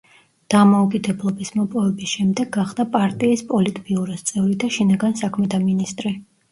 [0.53, 6.21] დამოუკიდებლობის მოპოვების შემდეგ გახდა პარტიის პოლიტბიუროს წევრი და შინაგან საქმეთა მინისტრი.